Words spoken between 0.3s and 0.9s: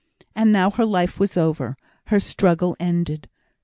And now her